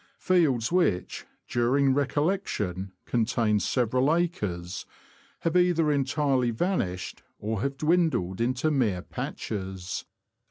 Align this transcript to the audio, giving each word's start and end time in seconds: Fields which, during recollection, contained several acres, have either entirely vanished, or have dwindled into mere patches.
Fields 0.17 0.71
which, 0.71 1.27
during 1.47 1.93
recollection, 1.93 2.91
contained 3.05 3.61
several 3.61 4.11
acres, 4.15 4.87
have 5.41 5.55
either 5.55 5.91
entirely 5.91 6.49
vanished, 6.49 7.21
or 7.37 7.61
have 7.61 7.77
dwindled 7.77 8.41
into 8.41 8.71
mere 8.71 9.03
patches. 9.03 10.05